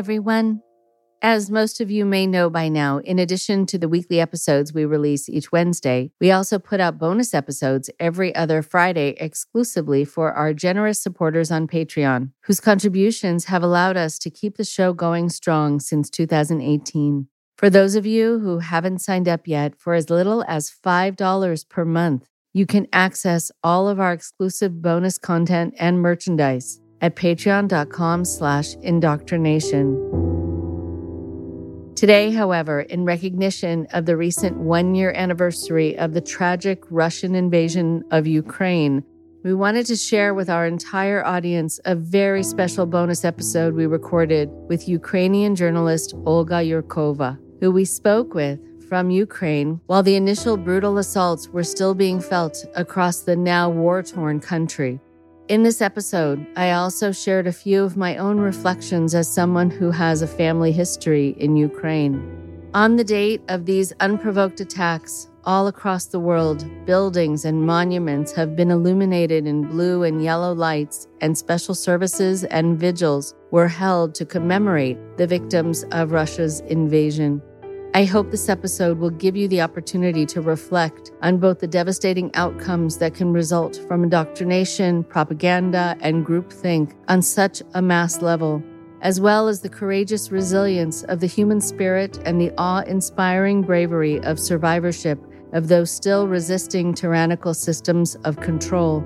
[0.00, 0.62] everyone.
[1.20, 4.86] As most of you may know by now, in addition to the weekly episodes we
[4.86, 10.54] release each Wednesday, we also put out bonus episodes every other Friday exclusively for our
[10.54, 15.80] generous supporters on Patreon, whose contributions have allowed us to keep the show going strong
[15.80, 17.28] since 2018.
[17.58, 21.84] For those of you who haven't signed up yet, for as little as $5 per
[21.84, 28.74] month, you can access all of our exclusive bonus content and merchandise at patreon.com slash
[28.82, 29.96] indoctrination.
[31.94, 38.04] Today, however, in recognition of the recent one year anniversary of the tragic Russian invasion
[38.10, 39.04] of Ukraine,
[39.42, 44.50] we wanted to share with our entire audience a very special bonus episode we recorded
[44.68, 50.98] with Ukrainian journalist Olga Yurkova, who we spoke with from Ukraine while the initial brutal
[50.98, 55.00] assaults were still being felt across the now war torn country.
[55.50, 59.90] In this episode, I also shared a few of my own reflections as someone who
[59.90, 62.22] has a family history in Ukraine.
[62.72, 68.54] On the date of these unprovoked attacks, all across the world, buildings and monuments have
[68.54, 74.24] been illuminated in blue and yellow lights, and special services and vigils were held to
[74.24, 77.42] commemorate the victims of Russia's invasion.
[77.92, 82.32] I hope this episode will give you the opportunity to reflect on both the devastating
[82.36, 88.62] outcomes that can result from indoctrination, propaganda, and groupthink on such a mass level,
[89.00, 94.20] as well as the courageous resilience of the human spirit and the awe inspiring bravery
[94.20, 95.18] of survivorship
[95.52, 99.04] of those still resisting tyrannical systems of control.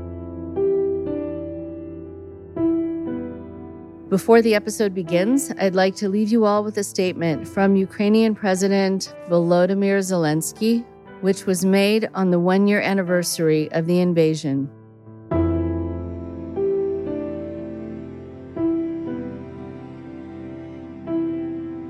[4.14, 8.32] Before the episode begins, I'd like to leave you all with a statement from Ukrainian
[8.32, 10.84] President Volodymyr Zelensky,
[11.20, 14.70] which was made on the one year anniversary of the invasion.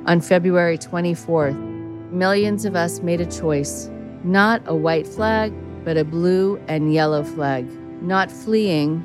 [0.07, 1.61] On February 24th,
[2.11, 3.91] millions of us made a choice.
[4.25, 5.53] Not a white flag,
[5.85, 7.69] but a blue and yellow flag,
[8.01, 9.05] not fleeing,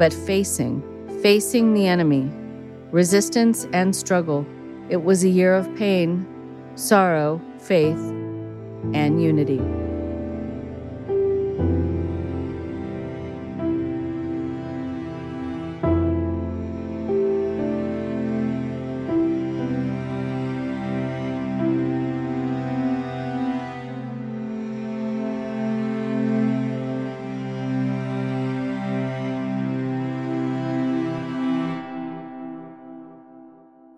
[0.00, 0.82] but facing,
[1.22, 2.28] facing the enemy
[2.90, 4.46] resistance, and struggle.
[4.88, 6.26] It was a year of pain,
[6.74, 7.98] sorrow, faith,
[8.94, 9.60] and unity.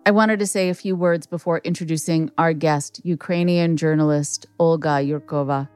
[0.09, 5.69] I wanted to say a few words before introducing our guest, Ukrainian journalist Olga Yurkova.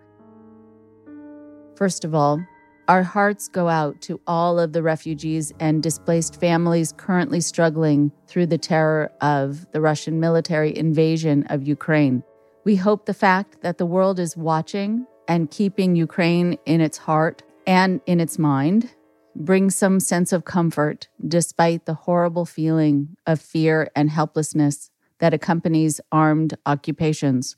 [1.75, 2.43] First of all,
[2.87, 8.47] our hearts go out to all of the refugees and displaced families currently struggling through
[8.47, 12.23] the terror of the Russian military invasion of Ukraine.
[12.65, 17.43] We hope the fact that the world is watching and keeping Ukraine in its heart
[17.67, 18.89] and in its mind
[19.35, 25.99] bring some sense of comfort despite the horrible feeling of fear and helplessness that accompanies
[26.11, 27.55] armed occupations.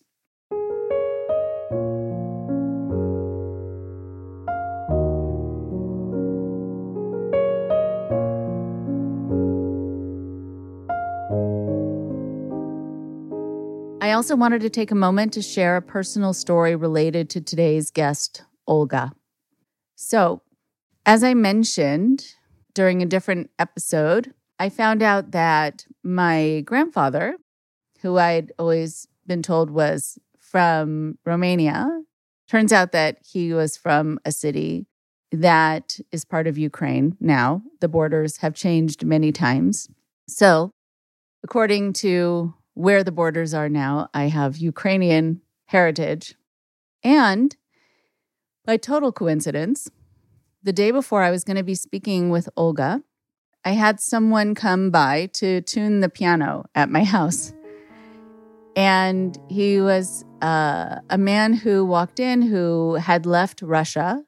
[14.02, 17.90] I also wanted to take a moment to share a personal story related to today's
[17.90, 19.12] guest, Olga.
[19.96, 20.44] So,
[21.06, 22.26] as I mentioned
[22.74, 27.38] during a different episode, I found out that my grandfather,
[28.02, 31.88] who I'd always been told was from Romania,
[32.48, 34.88] turns out that he was from a city
[35.32, 37.62] that is part of Ukraine now.
[37.82, 39.90] The borders have changed many times.
[40.28, 40.72] So,
[41.44, 46.36] according to where the borders are now, I have Ukrainian heritage.
[47.04, 47.56] And
[48.66, 49.90] by total coincidence,
[50.65, 53.03] the day before I was going to be speaking with Olga,
[53.63, 57.53] I had someone come by to tune the piano at my house.
[58.75, 64.23] And he was uh, a man who walked in who had left Russia.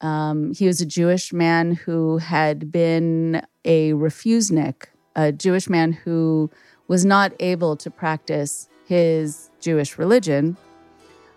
[0.00, 6.50] Um, he was a Jewish man who had been a refusenik, a Jewish man who
[6.88, 10.56] was not able to practice his Jewish religion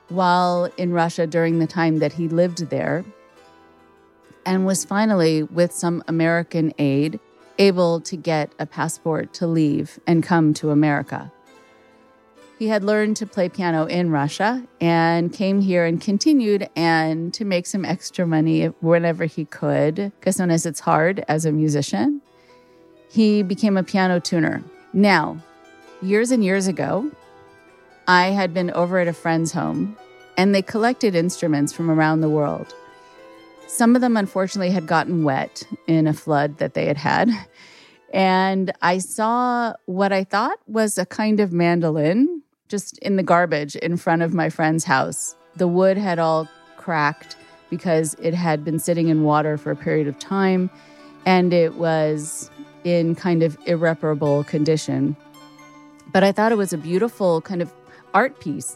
[0.10, 3.06] while in Russia during the time that he lived there
[4.46, 7.20] and was finally, with some American aid,
[7.60, 11.32] able to get a passport to leave and come to America.
[12.58, 17.44] He had learned to play piano in Russia and came here and continued and to
[17.44, 22.22] make some extra money whenever he could, because known as it's hard as a musician.
[23.10, 24.64] He became a piano tuner.
[24.94, 25.40] Now,
[26.04, 27.12] years and years ago,
[28.08, 29.98] I had been over at a friend's home
[30.38, 32.76] and they collected instruments from around the world.
[33.72, 37.32] Some of them, unfortunately, had gotten wet in a flood that they had had.
[38.14, 43.78] And I saw what I thought was a kind of mandolin just in the garbage
[43.78, 45.38] in front of my friend's house.
[45.56, 47.38] The wood had all cracked
[47.70, 50.70] because it had been sitting in water for a period of time
[51.26, 52.52] and it was
[52.84, 55.16] in kind of irreparable condition.
[56.12, 57.72] But I thought it was a beautiful kind of
[58.14, 58.76] art piece.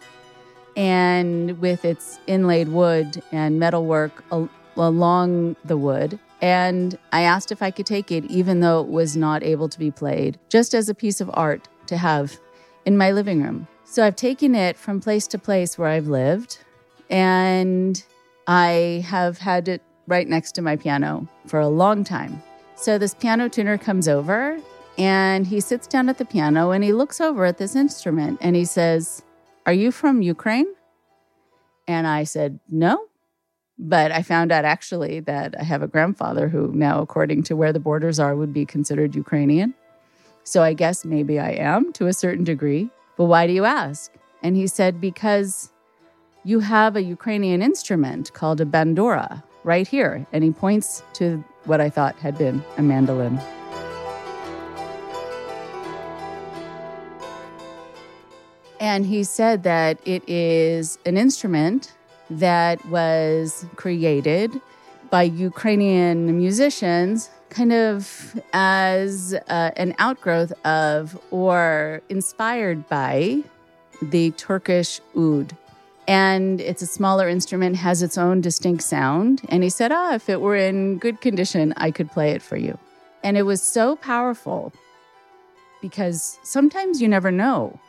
[0.77, 6.19] And with its inlaid wood and metalwork al- along the wood.
[6.41, 9.79] And I asked if I could take it, even though it was not able to
[9.79, 12.37] be played, just as a piece of art to have
[12.85, 13.67] in my living room.
[13.83, 16.59] So I've taken it from place to place where I've lived.
[17.09, 18.03] And
[18.47, 22.41] I have had it right next to my piano for a long time.
[22.75, 24.59] So this piano tuner comes over
[24.97, 28.55] and he sits down at the piano and he looks over at this instrument and
[28.55, 29.23] he says,
[29.65, 30.67] Are you from Ukraine?
[31.87, 33.07] And I said, No.
[33.77, 37.73] But I found out actually that I have a grandfather who now, according to where
[37.73, 39.73] the borders are, would be considered Ukrainian.
[40.43, 42.89] So I guess maybe I am to a certain degree.
[43.17, 44.13] But why do you ask?
[44.43, 45.71] And he said, Because
[46.43, 50.25] you have a Ukrainian instrument called a bandura right here.
[50.31, 53.39] And he points to what I thought had been a mandolin.
[58.79, 61.93] And he said that it is an instrument
[62.29, 64.59] that was created
[65.09, 73.43] by Ukrainian musicians kind of as uh, an outgrowth of or inspired by
[74.01, 75.55] the Turkish oud
[76.07, 79.41] and it's a smaller instrument, has its own distinct sound.
[79.49, 82.57] And he said, Ah, if it were in good condition, I could play it for
[82.57, 82.77] you.
[83.23, 84.71] And it was so powerful
[85.81, 87.79] because sometimes you never know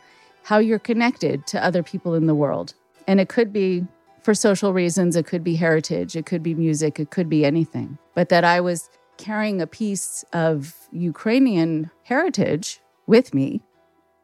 [0.44, 2.72] how you're connected to other people in the world.
[3.06, 3.86] And it could be
[4.26, 7.96] for social reasons, it could be heritage, it could be music, it could be anything.
[8.16, 13.62] But that I was carrying a piece of Ukrainian heritage with me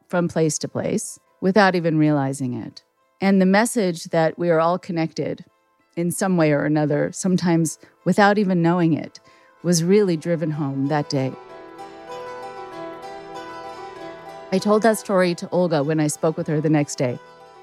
[0.09, 2.83] from place to place without even realizing it
[3.21, 5.45] and the message that we are all connected
[5.95, 9.21] in some way or another, sometimes without even knowing it,
[9.63, 11.31] was really driven home that day.
[14.51, 17.17] I told that story to Olga when I spoke with her the next day.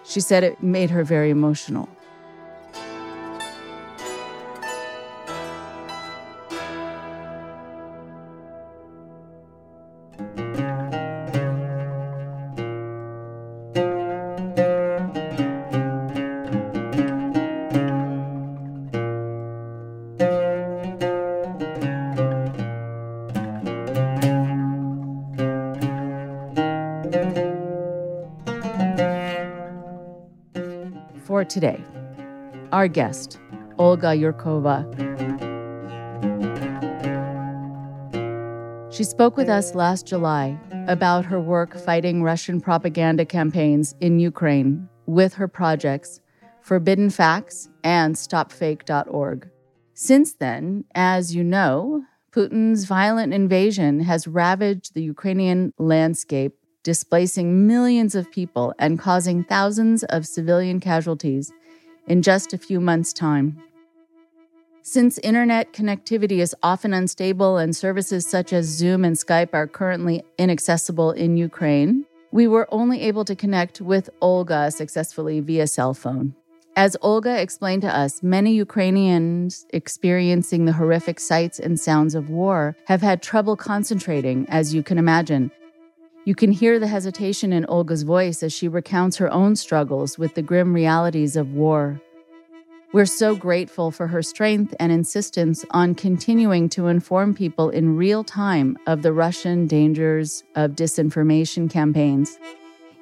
[0.04, 1.86] She said it made her very emotional.
[31.50, 31.84] Today.
[32.72, 33.38] Our guest,
[33.78, 34.86] Olga Yurkova.
[38.92, 44.88] She spoke with us last July about her work fighting Russian propaganda campaigns in Ukraine
[45.06, 46.20] with her projects
[46.62, 49.48] Forbidden Facts and StopFake.org.
[49.94, 58.14] Since then, as you know, Putin's violent invasion has ravaged the Ukrainian landscape displacing millions
[58.14, 61.52] of people and causing thousands of civilian casualties
[62.06, 63.62] in just a few months' time.
[64.82, 70.22] Since internet connectivity is often unstable and services such as Zoom and Skype are currently
[70.38, 76.34] inaccessible in Ukraine, we were only able to connect with Olga successfully via cell phone.
[76.76, 82.76] As Olga explained to us, many Ukrainians experiencing the horrific sights and sounds of war
[82.86, 85.50] have had trouble concentrating, as you can imagine,
[86.24, 90.34] you can hear the hesitation in Olga's voice as she recounts her own struggles with
[90.34, 92.00] the grim realities of war.
[92.92, 98.24] We're so grateful for her strength and insistence on continuing to inform people in real
[98.24, 102.36] time of the Russian dangers of disinformation campaigns,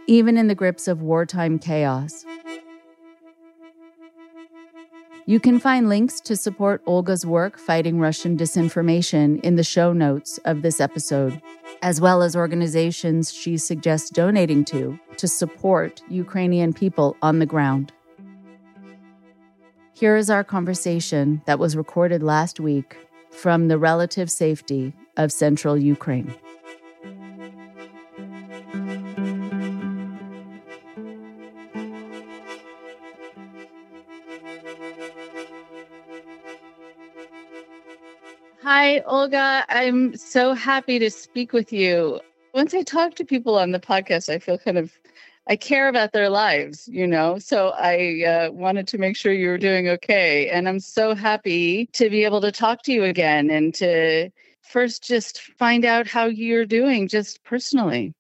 [0.07, 2.25] even in the grips of wartime chaos.
[5.25, 10.39] You can find links to support Olga's work fighting Russian disinformation in the show notes
[10.45, 11.41] of this episode,
[11.83, 17.93] as well as organizations she suggests donating to to support Ukrainian people on the ground.
[19.93, 22.97] Here is our conversation that was recorded last week
[23.31, 26.33] from the relative safety of central Ukraine.
[39.07, 39.65] Olga.
[39.69, 42.21] I'm so happy to speak with you.
[42.55, 44.93] Once I talk to people on the podcast, I feel kind of
[45.49, 47.39] I care about their lives, you know.
[47.39, 51.87] So I uh, wanted to make sure you were doing okay, and I'm so happy
[51.95, 54.31] to be able to talk to you again and to
[54.63, 58.13] first just find out how you're doing, just personally.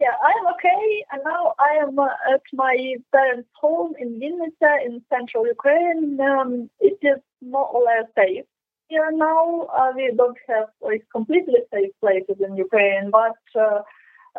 [0.00, 1.04] Yeah, I'm okay.
[1.12, 6.18] And now I am uh, at my parents' home in Vinnytsia in central Ukraine.
[6.20, 8.44] Um, it is more or less safe
[8.92, 9.66] here now.
[9.78, 13.80] Uh, we don't have like completely safe places in Ukraine, but uh,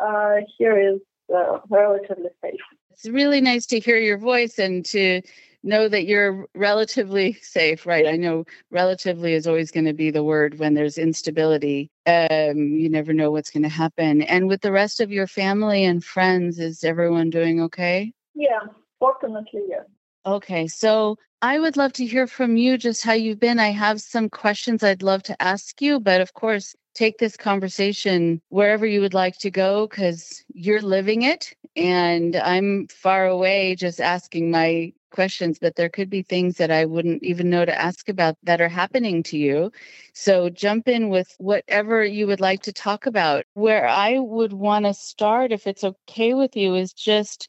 [0.06, 1.00] uh, here is
[1.34, 2.64] uh, relatively safe.
[2.92, 5.22] It's really nice to hear your voice and to
[5.64, 8.06] know that you're relatively safe, right?
[8.06, 11.90] I know relatively is always going to be the word when there's instability.
[12.06, 14.22] Um, you never know what's going to happen.
[14.22, 18.12] And with the rest of your family and friends, is everyone doing okay?
[18.34, 18.60] Yeah,
[19.00, 19.86] fortunately, yes.
[20.26, 23.58] Okay, so I would love to hear from you just how you've been.
[23.58, 28.40] I have some questions I'd love to ask you, but of course, take this conversation
[28.48, 31.54] wherever you would like to go because you're living it.
[31.76, 36.86] And I'm far away just asking my questions, but there could be things that I
[36.86, 39.72] wouldn't even know to ask about that are happening to you.
[40.14, 43.44] So jump in with whatever you would like to talk about.
[43.54, 47.48] Where I would want to start, if it's okay with you, is just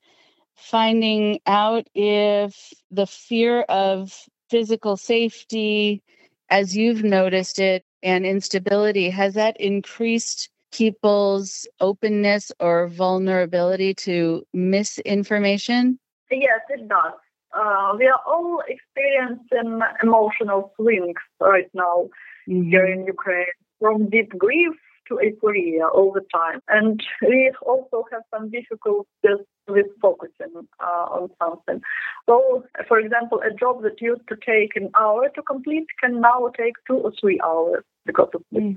[0.55, 4.13] finding out if the fear of
[4.49, 6.01] physical safety,
[6.49, 15.99] as you've noticed it, and instability, has that increased people's openness or vulnerability to misinformation?
[16.31, 17.13] Yes, it does.
[17.53, 22.09] Uh, we are all experiencing emotional swings right now
[22.49, 22.69] mm-hmm.
[22.69, 23.45] here in Ukraine,
[23.79, 24.73] from deep grief
[25.07, 26.59] to euphoria all the time.
[26.67, 31.81] And we also have some difficulties with focusing uh, on something.
[32.27, 36.51] So, for example, a job that used to take an hour to complete can now
[36.57, 38.61] take two or three hours because of this.
[38.61, 38.75] Mm.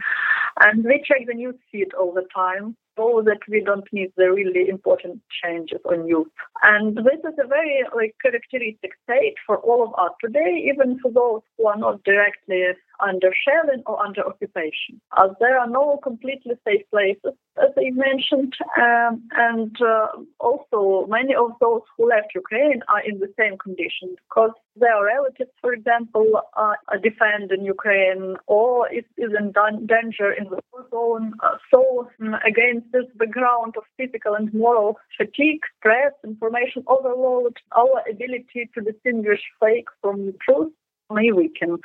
[0.61, 4.33] And we check the news feed all the time so that we don't miss the
[4.33, 6.29] really important changes on youth.
[6.63, 11.13] And this is a very like characteristic state for all of us today, even for
[11.13, 12.65] those who are not directly
[13.01, 18.55] under shelling or under occupation, as there are no completely safe places, as I mentioned,
[18.81, 20.09] um, and uh,
[20.41, 25.51] also many of those who left Ukraine are in the same condition because their relatives,
[25.61, 29.53] for example, are defending Ukraine or is, is in
[29.87, 31.33] danger in the war zone.
[31.43, 38.03] Uh, so, um, against this background of physical and moral fatigue, stress, information overload, our
[38.11, 40.73] ability to distinguish fake from truth
[41.11, 41.79] may weaken.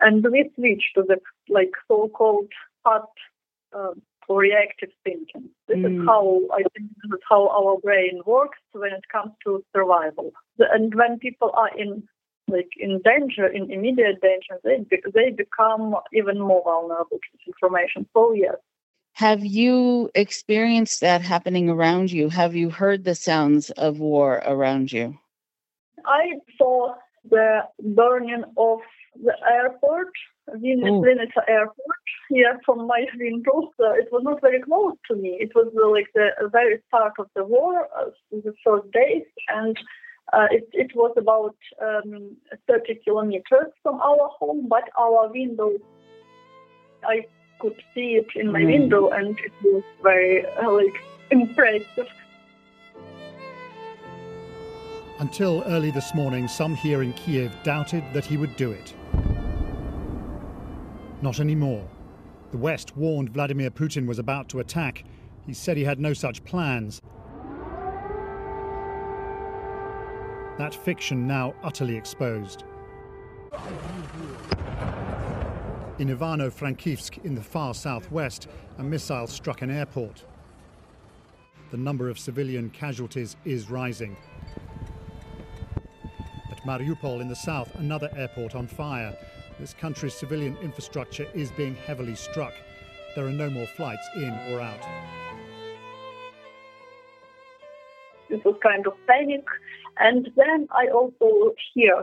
[0.00, 2.48] And we switch to the like so-called
[2.84, 3.06] fast
[3.76, 3.92] uh,
[4.28, 5.50] reactive thinking.
[5.68, 6.00] This mm.
[6.00, 10.32] is how I think this is how our brain works when it comes to survival.
[10.58, 12.04] And when people are in
[12.48, 18.06] like in danger, in immediate danger, they they become even more vulnerable to this information.
[18.12, 18.56] So yes.
[19.14, 22.28] Have you experienced that happening around you?
[22.28, 25.18] Have you heard the sounds of war around you?
[26.06, 26.94] I saw
[27.28, 28.78] the burning of
[29.16, 30.12] the airport,
[30.48, 33.70] Vinnytsia airport, here from my window.
[33.76, 35.36] So it was not very close to me.
[35.40, 39.76] It was uh, like the very start of the war, uh, the first days, and
[40.32, 42.36] uh, it, it was about um,
[42.68, 45.72] 30 kilometers from our home, but our window,
[47.04, 47.26] I
[47.60, 48.66] could see it in my mm.
[48.66, 50.94] window, and it was very uh, like
[51.30, 52.08] impressive.
[55.18, 58.94] Until early this morning, some here in Kiev doubted that he would do it.
[61.22, 61.86] Not anymore.
[62.50, 65.04] The West warned Vladimir Putin was about to attack.
[65.46, 67.00] He said he had no such plans.
[70.58, 72.64] That fiction now utterly exposed.
[75.98, 78.48] In Ivano-Frankivsk, in the far southwest,
[78.78, 80.24] a missile struck an airport.
[81.70, 84.16] The number of civilian casualties is rising.
[86.50, 89.16] At Mariupol in the south, another airport on fire.
[89.60, 92.54] This country's civilian infrastructure is being heavily struck.
[93.14, 94.80] There are no more flights in or out.
[98.30, 99.44] It was kind of panic.
[99.98, 102.02] And then I also hear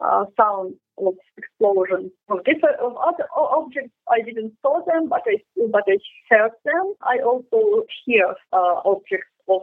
[0.00, 3.92] uh, sound of explosions of different of other objects.
[4.08, 5.36] I didn't saw them, but I
[5.70, 5.98] but I
[6.28, 6.94] heard them.
[7.02, 9.62] I also hear uh, objects of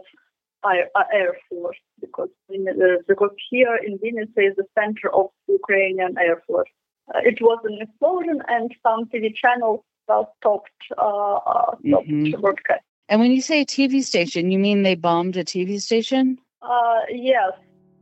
[0.64, 6.16] air, air force because in, uh, because here in Vinnytsia is the center of Ukrainian
[6.16, 6.70] air force.
[7.12, 12.40] Uh, it was an explosion, and some TV channels stopped uh, uh, stopped mm-hmm.
[12.40, 12.82] broadcast.
[13.08, 16.38] And when you say a TV station, you mean they bombed a TV station?
[16.62, 17.52] Uh, yes,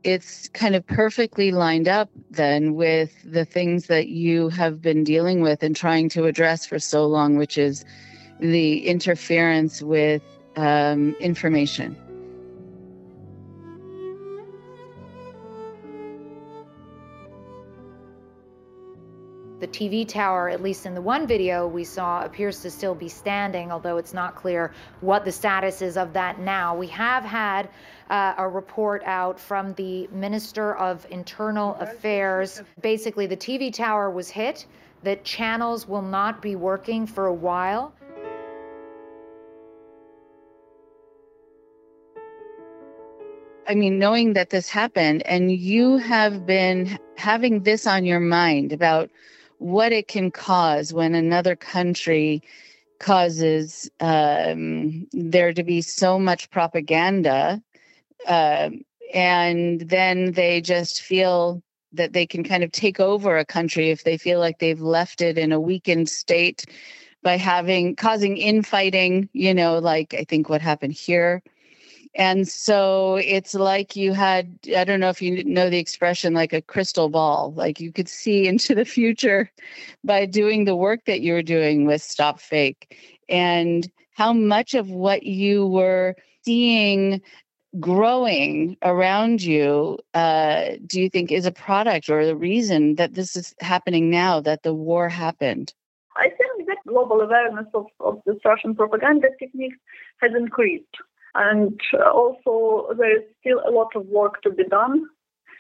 [0.05, 5.43] it's kind of perfectly lined up then with the things that you have been dealing
[5.43, 7.85] with and trying to address for so long, which is
[8.41, 10.23] the interference with
[10.57, 11.97] um, information.
[19.73, 23.73] TV tower, at least in the one video we saw, appears to still be standing,
[23.73, 26.77] although it's not clear what the status is of that now.
[26.77, 27.69] We have had
[28.11, 32.63] uh, a report out from the Minister of Internal Affairs.
[32.81, 34.67] Basically, the TV tower was hit,
[35.03, 37.93] that channels will not be working for a while.
[43.69, 48.73] I mean, knowing that this happened and you have been having this on your mind
[48.73, 49.11] about
[49.63, 52.43] what it can cause when another country
[52.99, 57.63] causes um, there to be so much propaganda
[58.27, 58.71] uh,
[59.15, 64.05] and then they just feel that they can kind of take over a country if
[64.05, 66.65] they feel like they've left it in a weakened state
[67.23, 71.43] by having causing infighting you know like i think what happened here
[72.15, 76.53] and so it's like you had i don't know if you know the expression like
[76.53, 79.51] a crystal ball like you could see into the future
[80.05, 82.93] by doing the work that you were doing with StopFake.
[83.29, 86.15] And how much of what you were
[86.45, 87.23] seeing
[87.81, 93.35] growing around you uh, do you think is a product or the reason that this
[93.35, 95.73] is happening now that the war happened?
[96.15, 99.79] I think that global awareness of, of this russian propaganda techniques
[100.21, 100.95] has increased
[101.35, 101.81] and
[102.13, 105.07] also, there is still a lot of work to be done.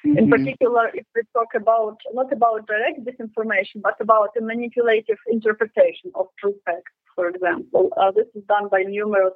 [0.05, 0.19] Mm-hmm.
[0.19, 6.11] In particular, if we talk about not about direct disinformation, but about a manipulative interpretation
[6.15, 7.91] of true facts, for example.
[7.97, 9.33] Uh, this is done by numerous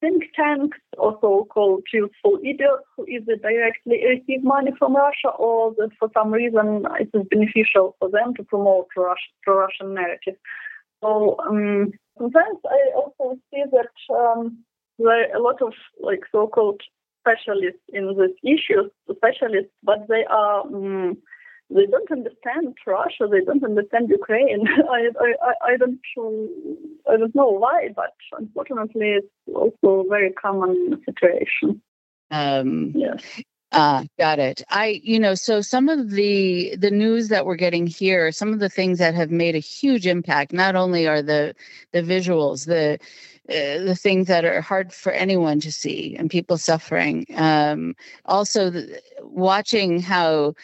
[0.00, 5.90] think tanks, also called truthful idiots, who either directly receive money from Russia or that
[5.98, 10.36] for some reason it is beneficial for them to promote pro-Russian narrative.
[11.02, 14.64] So um, sometimes I also see that um,
[14.98, 16.80] there are a lot of like so-called
[17.20, 21.16] specialists in these issues, specialists, but they are um,
[21.68, 24.66] they don't understand Russia, they don't understand Ukraine.
[24.90, 25.98] I, I, I don't
[27.10, 31.82] I don't know why, but unfortunately, it's also a very common situation.
[32.30, 33.22] Um, yes.
[33.72, 34.62] Ah, got it.
[34.70, 38.60] I, you know, so some of the the news that we're getting here, some of
[38.60, 40.52] the things that have made a huge impact.
[40.52, 41.54] Not only are the
[41.92, 42.98] the visuals, the
[43.48, 47.26] uh, the things that are hard for anyone to see and people suffering.
[47.34, 50.54] Um, also, the, watching how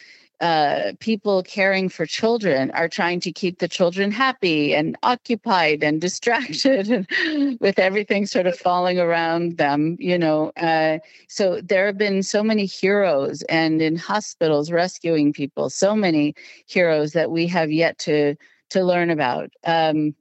[0.43, 6.01] uh, people caring for children are trying to keep the children happy and occupied and
[6.01, 10.97] distracted and with everything sort of falling around them you know uh,
[11.29, 17.13] so there have been so many heroes and in hospitals rescuing people so many heroes
[17.13, 18.35] that we have yet to
[18.69, 20.13] to learn about um,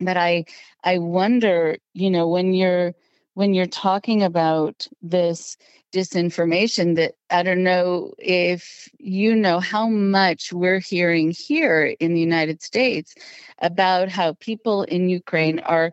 [0.00, 0.44] but i
[0.84, 2.94] i wonder you know when you're
[3.34, 5.56] when you're talking about this
[5.92, 12.20] disinformation that i don't know if you know how much we're hearing here in the
[12.20, 13.14] united states
[13.60, 15.92] about how people in ukraine are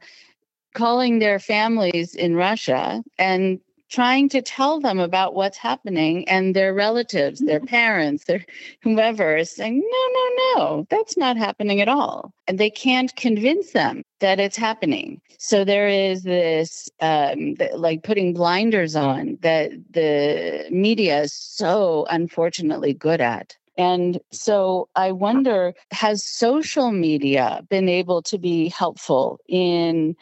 [0.73, 6.73] calling their families in russia and trying to tell them about what's happening and their
[6.73, 7.67] relatives their mm-hmm.
[7.67, 8.45] parents their
[8.81, 12.33] whomever is saying no no no that's not happening at all.
[12.47, 15.21] And they can't convince them that it's happening.
[15.37, 22.93] So there is this um, like putting blinders on that the media is so unfortunately
[22.93, 23.55] good at.
[23.77, 30.15] And so I wonder has social media been able to be helpful in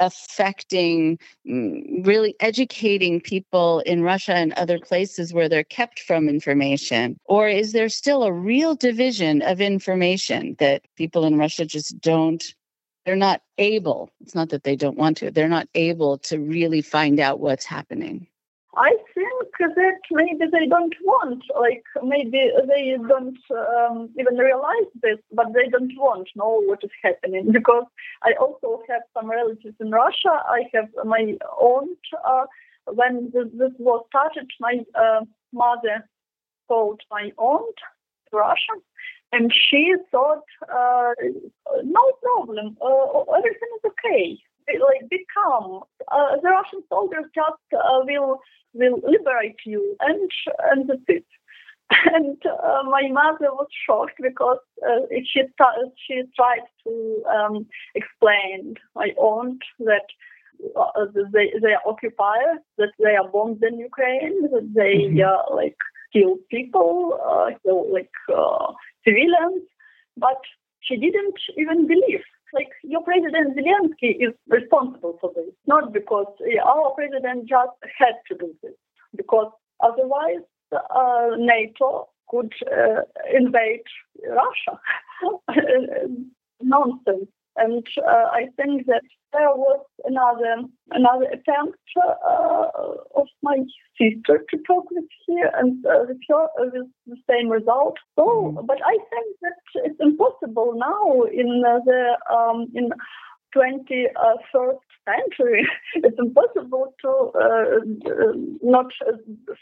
[0.00, 7.18] affecting mm, really educating people in Russia and other places where they're kept from information?
[7.24, 12.42] Or is there still a real division of information that people in Russia just don't?
[13.04, 16.82] They're not able, it's not that they don't want to, they're not able to really
[16.82, 18.26] find out what's happening.
[18.76, 19.27] I think
[19.58, 25.68] that maybe they don't want, like maybe they don't um, even realize this, but they
[25.68, 27.84] don't want know what is happening because
[28.22, 30.30] I also have some relatives in Russia.
[30.30, 31.98] I have my aunt.
[32.26, 32.44] Uh,
[32.86, 36.08] when this, this, was started, my uh, mother
[36.68, 37.76] called my aunt
[38.30, 38.72] to Russia,
[39.32, 41.12] and she thought, uh,
[41.84, 44.38] no problem, uh, everything is okay
[44.76, 45.82] like be calm.
[46.10, 48.40] Uh, the Russian soldiers just uh, will
[48.78, 50.30] will liberate you, and
[50.70, 51.24] and that's it.
[52.14, 55.42] And uh, my mother was shocked because uh, she
[56.06, 60.06] she tried to um, explain my aunt that
[60.76, 65.28] uh, they they are occupiers, that they are bombed in Ukraine, that they mm-hmm.
[65.30, 65.78] Uh, like
[66.12, 67.18] kill people,
[67.62, 68.10] kill like
[69.04, 69.62] civilians,
[70.16, 70.40] but
[70.80, 76.26] she didn't even believe like your president Zelensky is responsible for this, not because
[76.64, 78.72] our president just had to do this,
[79.16, 83.82] because otherwise uh, NATO could uh, invade
[84.26, 84.80] Russia.
[86.60, 87.28] Nonsense.
[87.58, 92.66] And uh, I think that there was another another attempt uh,
[93.14, 93.58] of my
[94.00, 97.96] sister to talk with her and uh, with her uh, with the same result.
[98.16, 98.66] So, mm-hmm.
[98.66, 102.90] but I think that it's impossible now in the um, in
[103.56, 105.66] 21st century.
[105.94, 107.10] It's impossible to
[107.44, 108.32] uh,
[108.62, 108.86] not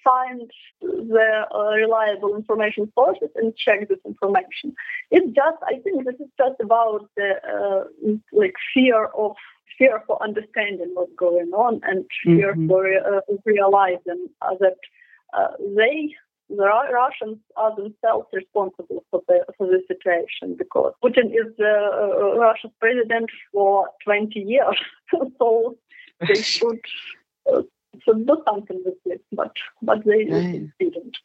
[0.02, 4.74] find the uh, reliable information sources and check this information.
[5.10, 7.84] It's just, I think, this is just about the uh,
[8.32, 9.36] like fear of
[9.78, 12.68] fear for understanding what's going on and fear mm-hmm.
[12.68, 14.78] for uh, realizing that
[15.36, 16.14] uh, they
[16.48, 22.36] the Russians are themselves responsible for the for the situation because Putin is uh, uh
[22.36, 24.76] Russia's president for 20 years,
[25.38, 25.76] so
[26.26, 26.80] they should
[27.52, 27.62] uh,
[28.04, 30.70] should do something with this, but but they right.
[30.78, 31.16] didn't.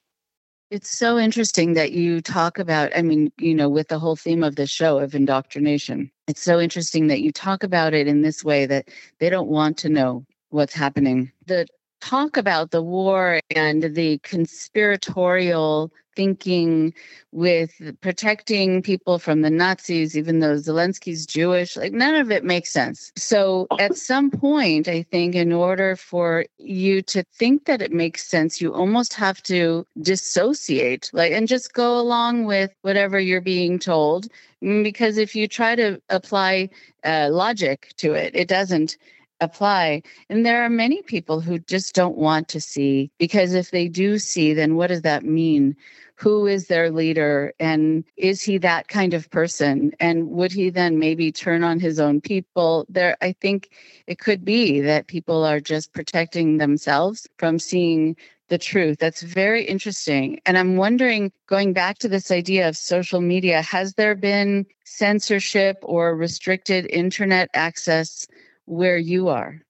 [0.72, 4.42] It's so interesting that you talk about, I mean, you know, with the whole theme
[4.42, 6.10] of the show of indoctrination.
[6.30, 8.88] It's so interesting that you talk about it in this way that
[9.20, 11.30] they don't want to know what's happening.
[11.46, 11.68] The
[12.02, 16.94] talk about the war and the conspiratorial thinking
[17.32, 22.70] with protecting people from the Nazis, even though Zelensky's Jewish, like none of it makes
[22.70, 23.12] sense.
[23.16, 28.28] So at some point, I think in order for you to think that it makes
[28.28, 33.80] sense, you almost have to dissociate, like, and just go along with whatever you're being
[33.80, 34.28] told.
[34.60, 36.70] Because if you try to apply
[37.04, 38.98] uh, logic to it, it doesn't
[39.42, 40.04] apply.
[40.30, 44.20] And there are many people who just don't want to see because if they do
[44.20, 45.76] see, then what does that mean?
[46.16, 47.52] Who is their leader?
[47.60, 49.92] And is he that kind of person?
[50.00, 52.86] And would he then maybe turn on his own people?
[52.90, 53.72] There, I think
[54.06, 58.16] it could be that people are just protecting themselves from seeing
[58.50, 59.00] the truth.
[59.00, 60.40] That's very interesting.
[60.46, 65.78] And I'm wondering, going back to this idea of social media, has there been censorship
[65.82, 68.28] or restricted internet access
[68.72, 69.62] where you are?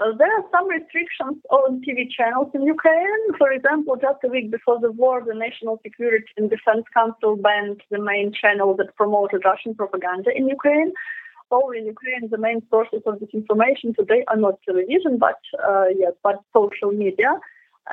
[0.00, 3.24] Uh, there are some restrictions on TV channels in Ukraine.
[3.38, 7.80] For example, just a week before the war, the National Security and Defense Council banned
[7.90, 10.90] the main channel that promoted Russian propaganda in Ukraine.
[11.50, 16.14] So in Ukraine, the main sources of disinformation today are not television, but uh, yes,
[16.26, 17.32] but social media,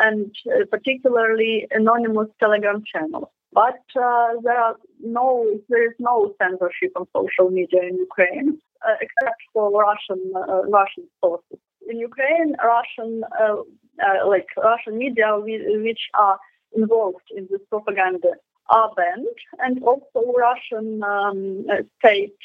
[0.05, 3.29] and uh, particularly anonymous Telegram channels.
[3.51, 4.75] But uh, there are
[5.17, 5.27] no,
[5.69, 11.05] there is no censorship on social media in Ukraine, uh, except for Russian uh, Russian
[11.21, 11.59] sources.
[11.89, 13.57] In Ukraine, Russian uh,
[14.05, 16.39] uh, like Russian media which are
[16.75, 18.33] involved in this propaganda
[18.67, 21.65] are banned, and also Russian um,
[21.97, 22.37] state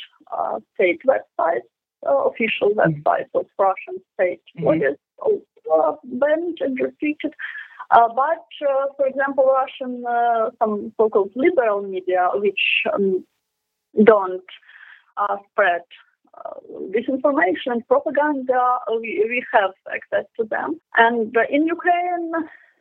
[0.74, 1.68] state websites,
[2.28, 2.80] official mm-hmm.
[2.80, 4.94] websites of Russian state mm-hmm.
[5.18, 7.34] also banned and restricted.
[7.90, 13.24] Uh, but, uh, for example, Russian, uh, some so-called liberal media, which um,
[14.02, 14.42] don't
[15.50, 15.82] spread
[16.94, 20.80] disinformation propaganda, we, we have access to them.
[20.96, 22.32] And in Ukraine,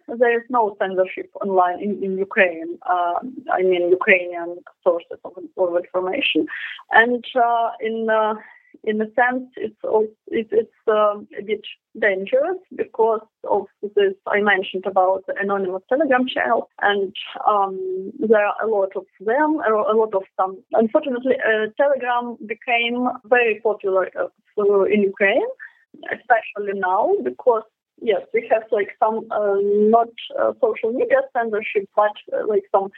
[0.08, 2.78] there is no censorship online in, in Ukraine.
[2.90, 3.20] Uh,
[3.52, 6.48] I mean, Ukrainian sources of, of information.
[6.92, 8.36] And uh, in uh,
[8.84, 11.62] in a sense, it's also, it, it's um, a bit
[12.00, 17.14] dangerous because of this I mentioned about the anonymous Telegram channel, and
[17.48, 20.58] um, there are a lot of them, a lot of them.
[20.74, 25.48] Unfortunately, uh, Telegram became very popular uh, in Ukraine,
[26.12, 27.64] especially now because
[28.02, 30.10] yes, we have like some uh, not
[30.40, 32.90] uh, social media censorship, but uh, like some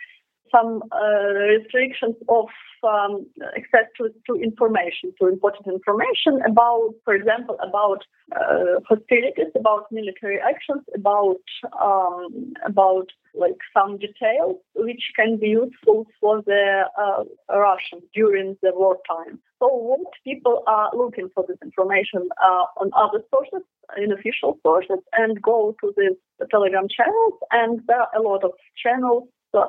[0.56, 2.48] some uh, restrictions of
[2.84, 3.26] um,
[3.58, 8.04] access to, to, information, to important information about, for example, about
[8.36, 11.42] uh, hostilities, about military actions, about
[11.82, 18.72] um, about like some details which can be useful for the uh, Russians during the
[18.74, 19.40] wartime.
[19.60, 23.66] So what people are looking for this information uh, on other sources,
[23.98, 26.18] in official sources, and go to these
[26.50, 29.28] Telegram channels, and there are a lot of channels.
[29.54, 29.68] Uh,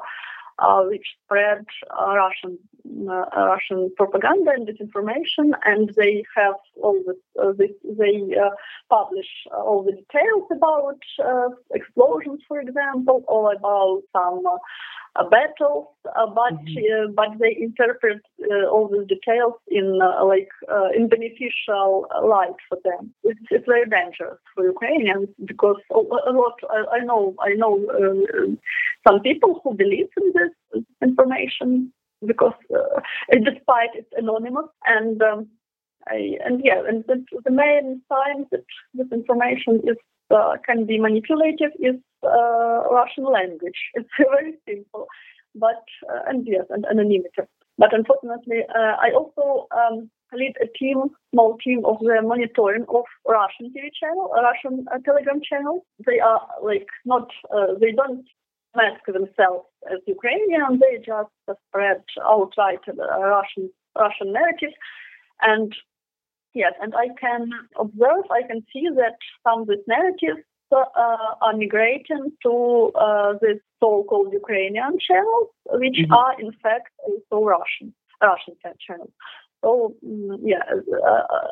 [0.58, 2.58] uh, which spread uh, Russian
[3.10, 7.02] uh, Russian propaganda and disinformation, and they have all
[7.58, 7.70] this.
[7.98, 8.34] they
[8.88, 11.00] publish all the details about
[11.74, 14.42] explosions, for example, or about some
[15.24, 17.08] battles, uh, but mm-hmm.
[17.08, 20.48] uh, but they interpret uh, all the details in like
[20.94, 23.12] in beneficial light for them.
[23.24, 27.74] It's, it's, very dangerous for Ukrainians because a lot I, I know I know
[29.06, 31.92] some people who believe in this information
[32.24, 33.00] because uh,
[33.32, 35.48] despite it's anonymous and um,
[36.08, 39.96] I, and yeah, and the, the main sign that this information is
[40.30, 42.05] uh, can be manipulative is uh,
[42.90, 43.80] Russian language.
[43.94, 45.06] It's very simple,
[45.54, 47.42] but uh, and yes, and anonymity.
[47.78, 53.04] But unfortunately, uh, I also um, lead a team, small team of the monitoring of
[53.28, 55.84] Russian TV channel, Russian uh, Telegram channel.
[56.06, 58.24] They are like not, uh, they don't
[58.74, 60.80] mask themselves as Ukrainian.
[60.80, 61.30] They just
[61.68, 64.74] spread outright Russian Russian narrative,
[65.42, 65.74] and
[66.54, 71.56] yes, and I can observe, I can see that some of these narratives uh, are
[71.56, 76.12] migrating to uh, the so-called Ukrainian channels, which mm-hmm.
[76.12, 78.54] are in fact also Russian Russian
[78.86, 79.12] channels.
[79.62, 80.64] So mm, yeah,
[81.06, 81.48] uh,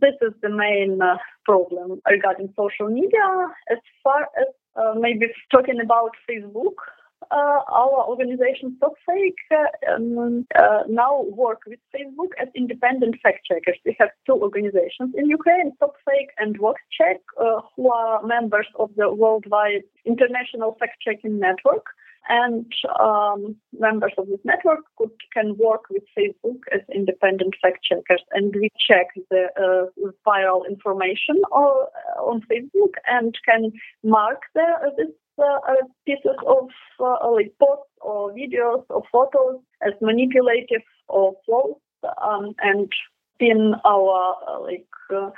[0.00, 3.26] this is the main uh, problem regarding social media.
[3.70, 10.82] As far as uh, maybe talking about Facebook, uh, our organization StopFake uh, um, uh,
[10.88, 13.78] now work with Facebook as independent fact checkers.
[13.84, 19.12] We have two organizations in Ukraine, StopFake and VoxCheck, uh, who are members of the
[19.12, 21.86] worldwide international fact checking network.
[22.26, 28.22] And um, members of this network could, can work with Facebook as independent fact checkers,
[28.32, 31.86] and we check the uh, viral information or,
[32.18, 33.72] on Facebook and can
[34.02, 34.64] mark the,
[34.96, 36.68] this uh, pieces of
[37.00, 41.78] uh, like posts or videos or photos as manipulative or false
[42.22, 42.92] um, and
[43.38, 45.30] pin our uh, like uh,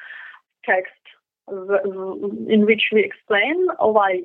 [0.64, 0.92] text
[1.48, 4.20] in which we explain why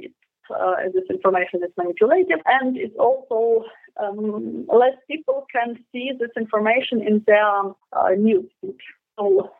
[0.49, 3.63] uh, this information is manipulative and it's also
[4.01, 7.62] um, less people can see this information in their
[7.93, 8.75] uh, news feed.
[9.19, 9.51] So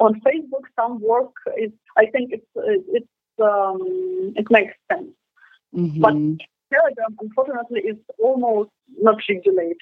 [0.00, 3.08] on Facebook, some work is I think it's it's
[3.42, 5.08] um, it makes sense.
[5.74, 6.00] Mm-hmm.
[6.00, 6.12] But
[6.72, 9.76] Telegram, unfortunately, is almost not regulated.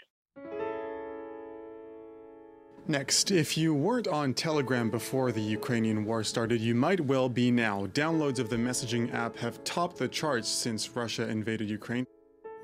[2.89, 7.51] Next, if you weren't on Telegram before the Ukrainian war started, you might well be
[7.51, 7.87] now.
[7.87, 12.07] Downloads of the messaging app have topped the charts since Russia invaded Ukraine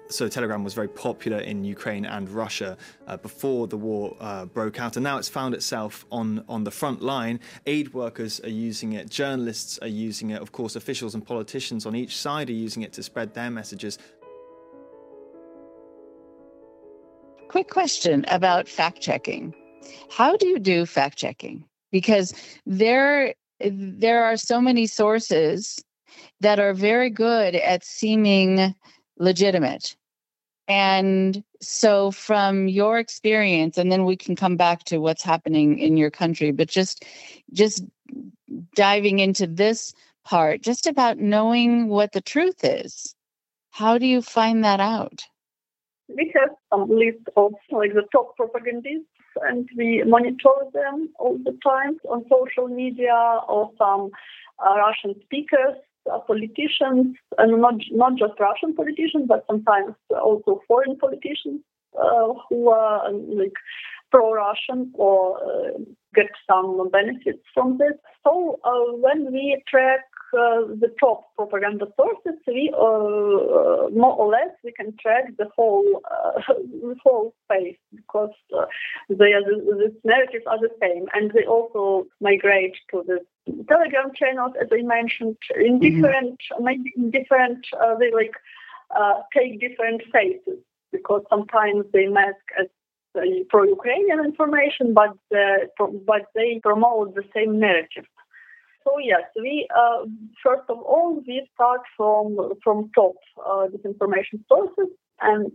[0.09, 4.81] so Telegram was very popular in Ukraine and Russia uh, before the war uh, broke
[4.81, 7.41] out, and now it's found itself on on the front line.
[7.67, 11.95] Aid workers are using it, journalists are using it, of course, officials and politicians on
[11.95, 13.99] each side are using it to spread their messages.
[17.49, 19.55] Quick question about fact checking:
[20.11, 21.65] How do you do fact checking?
[21.91, 22.35] Because
[22.67, 25.83] there there are so many sources
[26.41, 28.75] that are very good at seeming
[29.19, 29.97] legitimate.
[30.69, 35.97] And so, from your experience, and then we can come back to what's happening in
[35.97, 37.05] your country, but just
[37.53, 37.85] just
[38.75, 43.15] diving into this part, just about knowing what the truth is.
[43.71, 45.23] How do you find that out?
[46.09, 49.07] We have a list of like the top propagandists,
[49.43, 54.11] and we monitor them all the time on social media or some
[54.67, 55.77] uh, Russian speakers
[56.27, 61.61] politicians, and not not just Russian politicians, but sometimes also foreign politicians
[61.99, 63.53] uh, who are like
[64.11, 65.79] pro-Russian or uh,
[66.15, 67.95] get some benefits from this.
[68.25, 70.01] So uh, when we track
[70.81, 76.03] the top propaganda sources, we uh, more or less we can track the whole
[76.49, 78.35] the whole space because
[79.09, 83.19] they are the, the narratives are the same, and they also migrate to the
[83.69, 86.03] Telegram channels, as I mentioned, in mm-hmm.
[86.03, 86.65] different, mm-hmm.
[86.65, 88.35] maybe in different, uh, they like
[88.97, 90.61] uh, take different faces
[90.93, 92.67] because sometimes they mask as
[93.17, 98.07] uh, pro-Ukrainian information, but uh, but they promote the same narrative.
[98.87, 100.07] So yes, we uh,
[100.45, 105.51] first of all we start from from top uh, disinformation sources and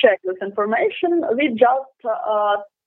[0.00, 1.22] check this information.
[1.36, 1.90] We just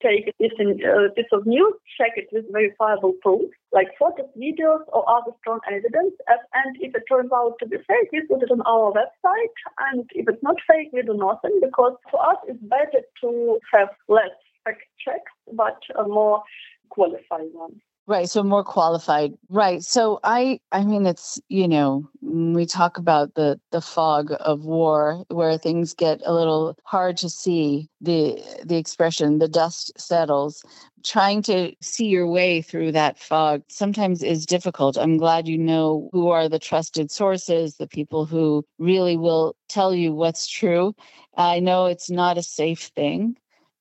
[0.01, 4.83] take this in, uh, piece of news, check it with verifiable proof, like photos, videos,
[4.91, 6.13] or other strong evidence.
[6.27, 9.55] And if it turns out to be fake, we put it on our website.
[9.91, 13.89] And if it's not fake, we do nothing because for us it's better to have
[14.07, 16.43] less fact checks, but a more
[16.89, 17.81] qualified ones.
[18.05, 18.29] Right.
[18.29, 19.31] So more qualified.
[19.49, 19.81] Right.
[19.81, 25.23] So I I mean it's, you know, we talk about the the fog of war
[25.29, 30.63] where things get a little hard to see the the expression the dust settles
[31.05, 36.09] trying to see your way through that fog sometimes is difficult i'm glad you know
[36.13, 40.93] who are the trusted sources the people who really will tell you what's true
[41.37, 43.35] i know it's not a safe thing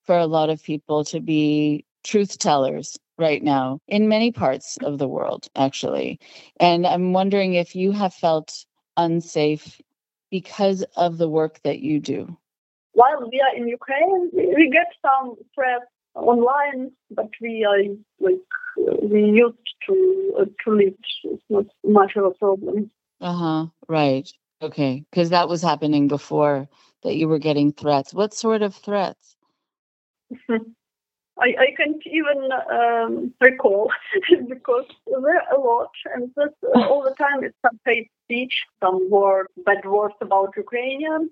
[0.04, 4.98] for a lot of people to be truth tellers right now in many parts of
[4.98, 6.18] the world, actually.
[6.58, 8.64] And I'm wondering if you have felt
[8.96, 9.80] unsafe
[10.30, 12.36] because of the work that you do.
[12.92, 17.78] while we are in Ukraine, we get some threats online, but we are
[18.20, 18.40] like
[19.02, 20.98] we used to uh, to it.
[21.24, 22.90] It's not much of a problem.
[23.20, 23.66] Uh huh.
[23.88, 24.30] Right.
[24.60, 25.04] Okay.
[25.10, 26.68] Because that was happening before
[27.02, 28.14] that you were getting threats.
[28.14, 29.36] What sort of threats?
[31.42, 33.90] I, I can't even um, recall
[34.48, 39.10] because there are a lot, and uh, all the time it's some hate speech, some
[39.10, 41.30] word, bad words about Ukrainians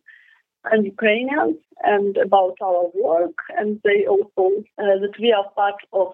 [0.65, 4.45] and Ukrainians and about our work, and they also
[4.83, 6.13] uh, that we are part of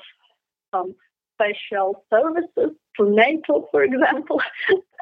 [0.72, 0.94] some
[1.34, 4.40] special services to NATO, for example,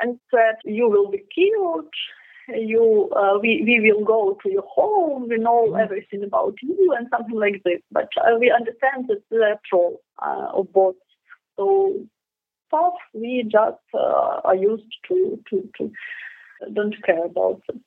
[0.00, 1.92] and that you will be killed.
[2.48, 5.28] You, uh, we, we will go to your home.
[5.28, 5.80] We know mm-hmm.
[5.80, 7.80] everything about you, and something like this.
[7.90, 10.96] But uh, we understand that they're trolls uh, of both.
[11.56, 12.06] So
[12.68, 15.92] stuff we just uh, are used to to to
[16.72, 17.80] don't care about it.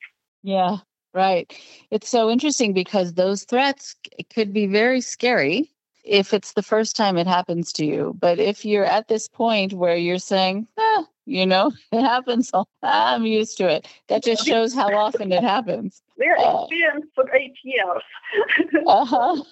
[0.44, 0.78] Yeah,
[1.14, 1.52] right.
[1.92, 3.96] It's so interesting because those threats
[4.34, 5.72] could be very scary
[6.04, 8.16] if it's the first time it happens to you.
[8.20, 10.87] But if you're at this point where you're saying, ah,
[11.28, 16.02] you know, it happens, I'm used to it, that just shows how often it happens.
[16.18, 18.02] We're uh, experienced for eight years.
[18.88, 19.44] uh-huh.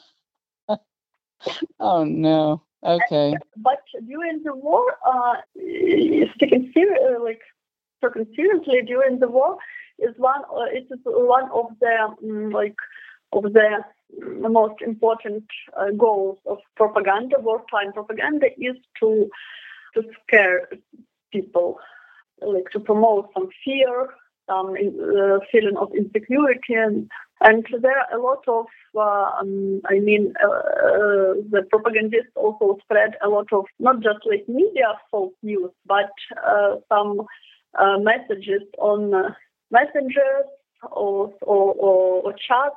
[1.80, 2.64] oh, no.
[2.84, 3.34] Okay.
[3.58, 5.36] But during the war, uh,
[6.40, 7.42] taken ser- like
[8.04, 9.58] taken seriously during the war
[9.98, 10.44] is one.
[10.44, 12.76] Uh, it is one of the um, like
[13.34, 13.84] of the
[14.20, 19.30] the most important uh, goals of propaganda, wartime propaganda, is to
[19.96, 20.70] to scare
[21.36, 21.78] people,
[22.41, 24.10] like to promote some fear,
[24.48, 27.10] some uh, feeling of insecurity, and,
[27.41, 32.78] and there are a lot of, uh, um, I mean, uh, uh the propagandists also
[32.84, 36.12] spread a lot of not just like media false news, but
[36.52, 37.21] uh, some
[37.80, 39.00] uh, messages on
[39.71, 40.48] messengers
[40.91, 42.76] or or, or, or chats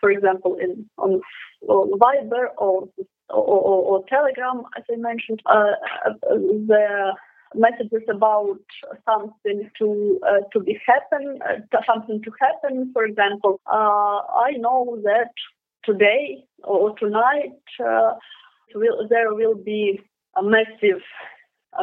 [0.00, 1.20] for example, in on,
[1.68, 2.88] on Viber or,
[3.28, 7.12] or, or, Telegram, as I mentioned, the
[7.54, 8.58] messages about
[9.08, 12.90] something to uh, to be happen, uh, something to happen.
[12.92, 15.32] For example, uh, I know that
[15.84, 17.52] today or tonight
[18.74, 20.00] will, there will be
[20.36, 21.02] a massive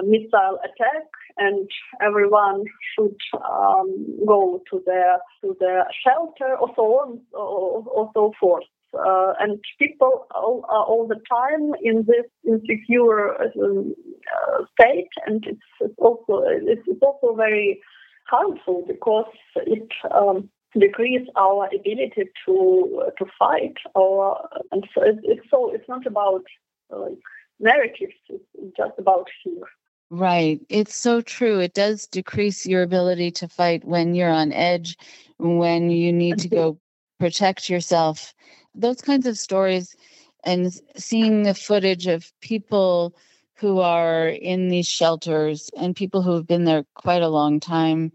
[0.03, 1.67] missile attack and
[2.01, 3.15] everyone should
[3.49, 8.65] um, go to their to their shelter or so on or, or so forth.
[8.93, 13.93] Uh, and people all, are all the time in this insecure um,
[14.35, 17.79] uh, state, and it's, it's also it's, it's, also very
[18.27, 20.49] harmful because it um,
[20.79, 23.75] decreases our ability to uh, to fight.
[23.93, 26.43] Or and so it's, it's so it's not about
[26.89, 27.19] like
[27.59, 29.63] narratives; it's just about fear.
[30.11, 30.59] Right.
[30.69, 31.59] It's so true.
[31.59, 34.97] It does decrease your ability to fight when you're on edge,
[35.37, 36.79] when you need to go
[37.19, 38.33] protect yourself.
[38.75, 39.95] Those kinds of stories
[40.43, 43.13] and seeing the footage of people
[43.55, 48.11] who are in these shelters and people who have been there quite a long time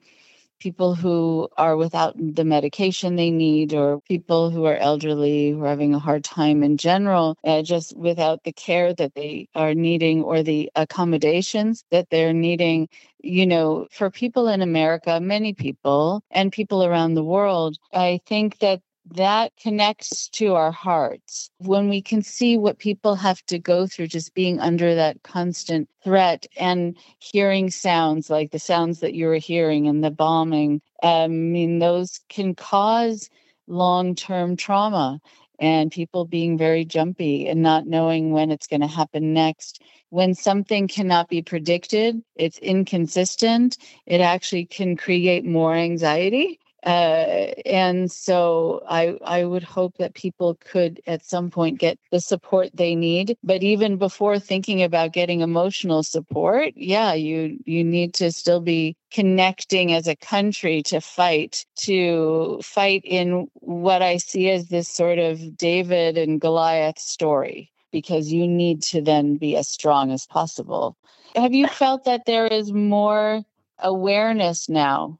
[0.65, 5.69] people who are without the medication they need, or people who are elderly, who are
[5.69, 10.23] having a hard time in general, uh, just without the care that they are needing
[10.23, 12.89] or the accommodations that they're needing.
[13.23, 18.59] You know, for people in America, many people, and people around the world, I think
[18.61, 23.87] that that connects to our hearts when we can see what people have to go
[23.87, 29.27] through just being under that constant threat and hearing sounds like the sounds that you
[29.27, 33.29] were hearing and the bombing um, i mean those can cause
[33.67, 35.21] long-term trauma
[35.61, 39.81] and people being very jumpy and not knowing when it's going to happen next.
[40.11, 48.13] When something cannot be predicted, it's inconsistent, it actually can create more anxiety uh, and
[48.13, 52.95] so I, I would hope that people could at some point get the support they
[52.95, 53.37] need.
[53.43, 58.97] But even before thinking about getting emotional support, yeah, you you need to still be
[59.11, 65.19] connecting as a country to fight, to fight in what I see as this sort
[65.19, 70.97] of David and Goliath story, because you need to then be as strong as possible.
[71.35, 73.43] Have you felt that there is more
[73.79, 75.19] awareness now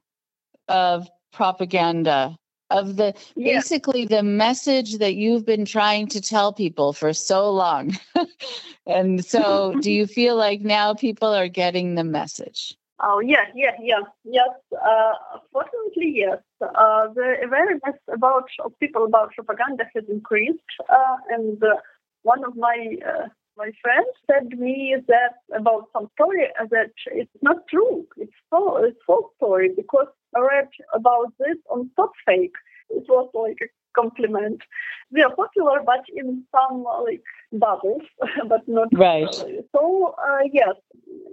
[0.67, 2.37] of propaganda
[2.71, 3.55] of the yeah.
[3.55, 7.97] basically the message that you've been trying to tell people for so long.
[8.87, 12.75] and so do you feel like now people are getting the message?
[13.01, 14.49] Oh yeah, yeah, yeah, yes.
[14.73, 15.13] Uh,
[15.51, 16.39] fortunately, yes.
[16.61, 20.59] Uh, the awareness about of people about propaganda has increased,
[20.89, 21.75] uh, and uh,
[22.23, 23.27] one of my uh,
[23.57, 28.07] my friend said to me that about some story that it's not true.
[28.17, 28.83] It's false.
[28.87, 30.07] It's false story because
[30.39, 32.57] read about this on StopFake.
[32.89, 34.61] It was like a compliment.
[35.11, 37.23] We are popular, but in some like
[37.53, 38.03] bubbles,
[38.49, 39.33] but not right.
[39.73, 40.75] So uh, yes,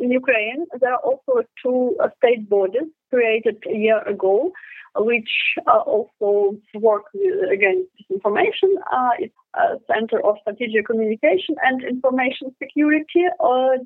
[0.00, 4.52] in Ukraine there are also two uh, state bodies created a year ago
[4.96, 7.04] which uh, also work
[7.50, 8.70] against disinformation.
[8.92, 13.76] Uh, it's a Center of Strategic Communication and Information Security uh,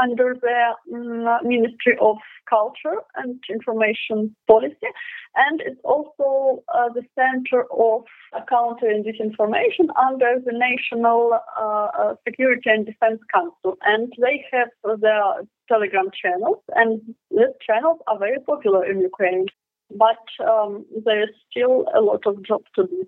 [0.00, 2.16] under the um, Ministry of
[2.48, 4.90] Culture and Information Policy.
[5.34, 8.04] And it's also uh, the Center of
[8.48, 13.76] Countering Disinformation under the National uh, uh, Security and Defense Council.
[13.82, 14.68] And they have
[15.00, 17.00] their Telegram channels, and
[17.30, 19.46] these channels are very popular in Ukraine
[19.90, 23.06] but um, there is still a lot of job to do.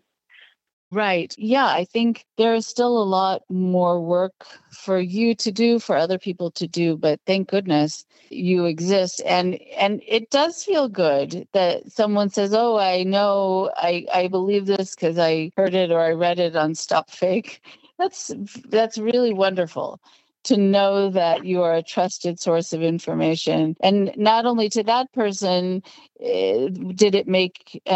[0.90, 1.34] Right.
[1.36, 5.96] Yeah, I think there is still a lot more work for you to do, for
[5.96, 11.46] other people to do, but thank goodness you exist and and it does feel good
[11.52, 16.00] that someone says, "Oh, I know I I believe this because I heard it or
[16.00, 17.60] I read it on StopFake."
[17.98, 18.30] That's
[18.70, 20.00] that's really wonderful
[20.48, 23.76] to know that you are a trusted source of information.
[23.80, 25.82] And not only to that person,
[26.20, 27.90] uh, did it make uh,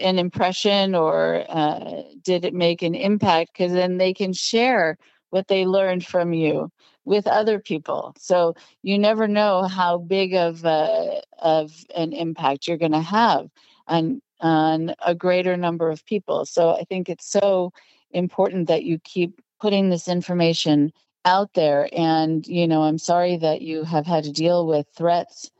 [0.00, 3.52] an impression or uh, did it make an impact?
[3.52, 4.96] Because then they can share
[5.30, 6.70] what they learned from you
[7.04, 8.14] with other people.
[8.18, 13.48] So you never know how big of a, of an impact you're going to have
[13.86, 16.44] on on a greater number of people.
[16.44, 17.72] So I think it's so
[18.10, 20.92] important that you keep putting this information
[21.24, 21.88] out there.
[21.92, 25.50] And, you know, I'm sorry that you have had to deal with threats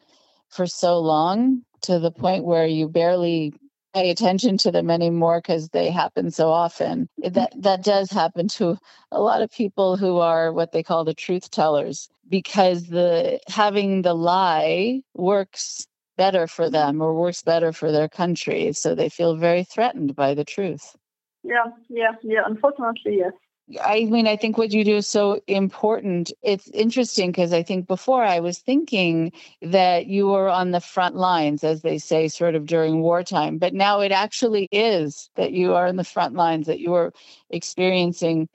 [0.49, 3.53] for so long to the point where you barely
[3.95, 7.09] pay attention to them anymore because they happen so often.
[7.23, 8.79] Eh, that that does happen to
[9.11, 14.03] a lot of people who are what they call the truth tellers because the having
[14.03, 15.87] the lie works
[16.17, 20.35] better for them or works better for their country so they feel very threatened by
[20.35, 20.97] the truth.
[21.43, 23.33] Yeah, yeah, yeah, unfortunately yes.
[23.81, 26.33] I mean, I think what you do is so important.
[26.43, 29.33] It's interesting because I think before I was thinking
[29.63, 33.59] that you were on the front lines, as they say, sort of during wartime.
[33.59, 37.13] But now it actually is that you are in the front lines, that you are
[37.51, 38.49] experiencing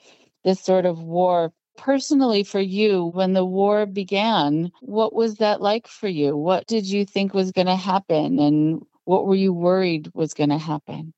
[0.43, 1.53] this sort of war.
[1.78, 6.36] Personally, for you, when the war began, what was that like for you?
[6.36, 8.39] What did you think was going to happen?
[8.39, 11.14] And what were you worried was going to happen?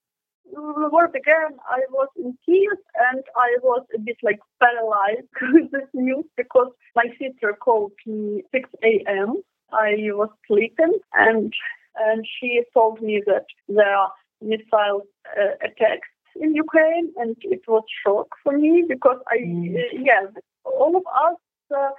[0.62, 2.78] The war began, I was in tears
[3.12, 8.44] and I was a bit like paralyzed with this news because my sister called me
[8.52, 9.36] 6 a.m.
[9.72, 11.54] I was sleeping and
[11.96, 15.04] and she told me that there are missile
[15.38, 19.76] uh, attacks in Ukraine, and it was shock for me because I mm.
[19.76, 20.28] uh, yeah
[20.64, 21.38] all of us.
[21.76, 21.90] Uh,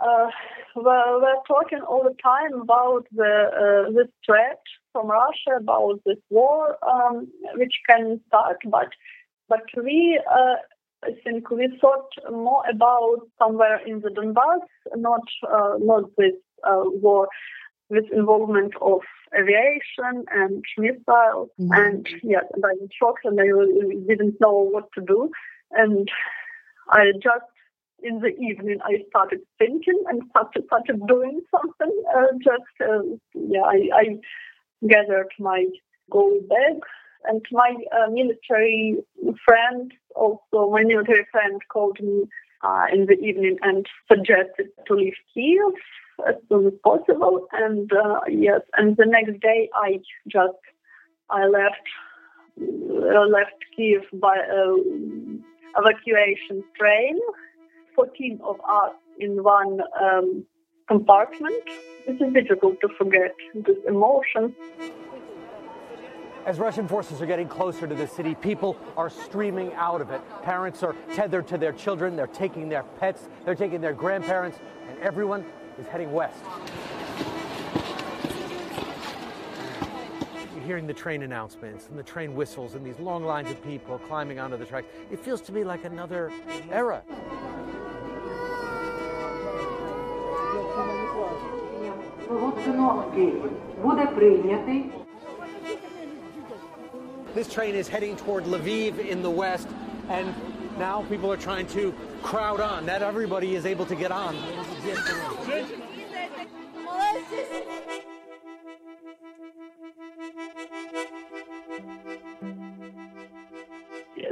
[0.00, 0.30] uh,
[0.76, 4.60] we're, we're, talking all the time about the uh, this threat
[4.92, 8.58] from Russia about this war, um, which can start.
[8.64, 8.88] But
[9.48, 10.56] but we, uh,
[11.04, 14.60] I think, we thought more about somewhere in the Donbass,
[14.96, 16.34] not uh, not this
[16.66, 17.28] uh, war
[17.90, 19.00] with involvement of
[19.38, 21.50] aviation and missiles.
[21.60, 21.72] Mm-hmm.
[21.72, 23.46] And yes, and I was shocked, and I
[24.08, 25.30] didn't know what to do.
[25.72, 26.08] And
[26.90, 27.44] I just
[28.02, 32.02] in the evening I started thinking and started started doing something.
[32.14, 33.02] Uh, just uh,
[33.34, 34.04] yeah, I, I
[34.88, 35.66] gathered my
[36.10, 36.80] gold bag.
[37.24, 38.96] And my uh, military
[39.44, 42.24] friend, also my military friend, called me
[42.62, 45.74] uh, in the evening and suggested to leave Kiev
[46.26, 47.46] as soon as possible.
[47.52, 50.58] And uh, yes, and the next day I just
[51.28, 51.86] I left
[52.58, 54.36] uh, left Kiev by
[55.76, 57.18] evacuation train.
[58.00, 60.46] Fourteen of us in one um,
[60.88, 61.62] compartment.
[62.06, 64.54] It is difficult to forget this emotion.
[66.46, 70.22] As Russian forces are getting closer to the city, people are streaming out of it.
[70.42, 74.98] Parents are tethered to their children, they're taking their pets, they're taking their grandparents, and
[75.00, 75.44] everyone
[75.78, 76.38] is heading west.
[80.54, 83.98] You're hearing the train announcements and the train whistles and these long lines of people
[83.98, 84.86] climbing onto the tracks.
[85.10, 86.32] It feels to me like another
[86.70, 87.02] era.
[97.34, 99.66] This train is heading toward Lviv in the west,
[100.08, 100.32] and
[100.78, 102.86] now people are trying to crowd on.
[102.86, 104.36] Not everybody is able to get on.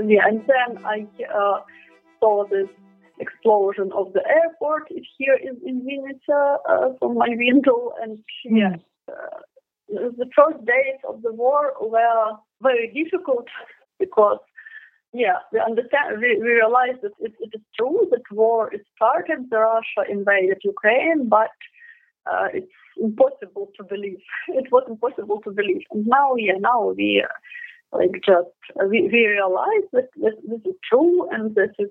[0.05, 1.63] Yeah, and then I uh,
[2.21, 2.69] saw this
[3.21, 4.89] explosion of the airport
[5.19, 7.93] here in, in Vinnytsia uh, from my window.
[8.03, 9.41] And yes, uh,
[9.89, 13.47] the first days of the war were very difficult
[13.99, 14.39] because
[15.13, 16.21] yeah, we understand.
[16.21, 19.49] We, we realize that it, it is true that war is started.
[19.51, 21.51] the Russia invaded Ukraine, but
[22.31, 24.21] uh, it's impossible to believe.
[24.49, 29.09] It was impossible to believe, and now, yeah, now we uh, like just uh, we,
[29.13, 31.89] we realize that, that this is true, and this is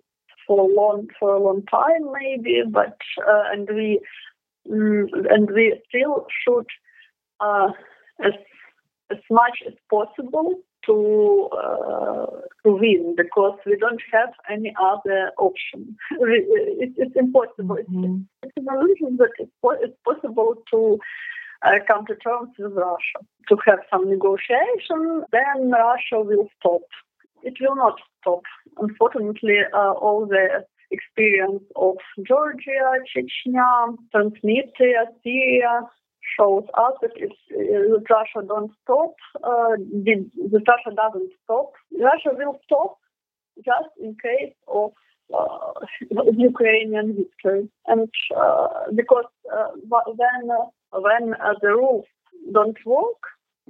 [0.48, 4.00] for a long for a long time maybe, but uh, and we
[4.70, 6.68] mm, and we still should
[7.39, 7.70] uh,
[8.24, 8.34] as
[9.12, 12.26] as much as possible to uh,
[12.64, 15.95] to win because we don't have any other option.
[16.12, 17.78] it, it's impossible.
[17.78, 18.22] Mm-hmm.
[18.43, 21.00] It's, it's, an illusion that it's, it's possible to
[21.64, 23.20] uh, come to terms with Russia,
[23.50, 25.24] to have some negotiation.
[25.32, 26.82] Then Russia will stop.
[27.43, 28.00] It will not
[28.78, 35.82] Unfortunately, uh, all the experience of Georgia, Chechnya, Transnistria, Syria,
[36.38, 41.71] shows us that if uh, Russia don't stop, uh, the, the Russia doesn't stop.
[41.99, 42.97] Russia will stop
[43.65, 44.91] just in case of
[45.34, 45.73] uh,
[46.38, 52.05] Ukrainian victory, and uh, because uh, when uh, when the rules
[52.51, 53.21] don't work,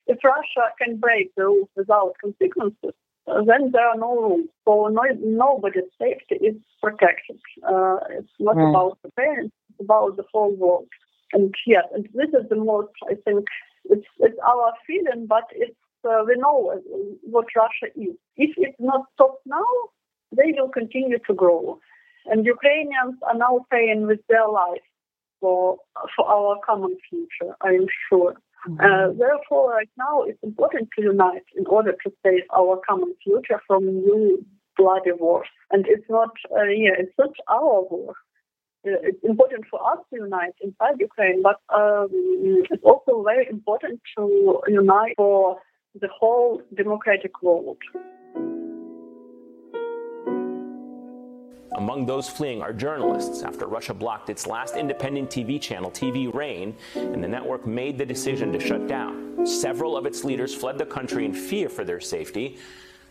[0.08, 2.96] if Russia can break the rules without consequences,
[3.46, 4.48] then there are no rules.
[4.66, 7.40] So no, nobody's safety is protected.
[8.18, 8.70] it's not right.
[8.70, 10.88] about the parents; it's about the whole world
[11.34, 13.46] and yes, and this is the most, I think,
[13.86, 15.76] it's, it's our feeling, but it's
[16.08, 16.80] uh, we know
[17.24, 18.16] what Russia is.
[18.38, 19.66] If it's not stopped now,
[20.32, 21.80] they will continue to grow.
[22.28, 24.88] And Ukrainians are now paying with their lives
[25.42, 25.78] for
[26.16, 28.36] for our common future, I am sure.
[28.68, 28.80] Mm-hmm.
[28.80, 33.62] Uh, therefore, right now, it's important to unite in order to save our common future
[33.68, 34.46] from new
[34.78, 35.48] bloody wars.
[35.72, 38.16] And it's not, uh, yeah, it's not our war
[38.88, 42.10] it's important for us to unite inside Ukraine, but um,
[42.72, 45.58] it's also very important to unite for
[46.00, 47.78] the whole democratic world.
[51.77, 56.77] Among those fleeing are journalists after Russia blocked its last independent TV channel, TV Rain,
[56.95, 59.47] and the network made the decision to shut down.
[59.47, 62.59] Several of its leaders fled the country in fear for their safety.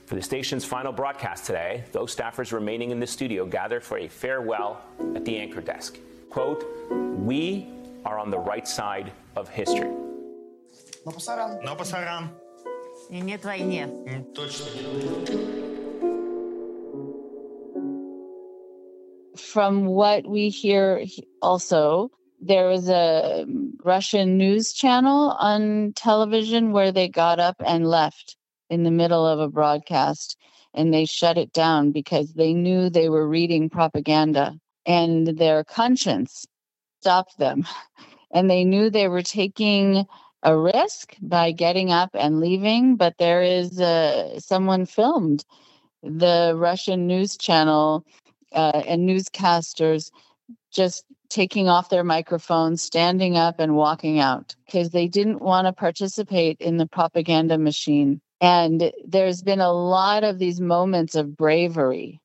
[0.05, 4.07] For the station's final broadcast today, those staffers remaining in the studio gathered for a
[4.07, 4.81] farewell
[5.15, 5.97] at the anchor desk.
[6.29, 6.63] Quote,
[7.17, 7.67] We
[8.05, 9.89] are on the right side of history.
[11.05, 11.63] Но пасаран.
[11.63, 12.29] Но пасаран.
[13.09, 13.87] И нет войне.
[14.35, 15.64] Точно.
[19.56, 21.06] From what we hear
[21.40, 22.10] also,
[22.42, 23.46] there was a
[23.82, 28.36] Russian news channel on television where they got up and left
[28.68, 30.36] in the middle of a broadcast
[30.74, 36.44] and they shut it down because they knew they were reading propaganda and their conscience
[37.00, 37.66] stopped them.
[38.30, 40.04] And they knew they were taking
[40.42, 45.46] a risk by getting up and leaving, but there is uh, someone filmed
[46.02, 48.04] the Russian news channel
[48.56, 50.10] uh, and newscasters
[50.72, 55.72] just taking off their microphones, standing up, and walking out because they didn't want to
[55.72, 58.20] participate in the propaganda machine.
[58.40, 62.20] And there's been a lot of these moments of bravery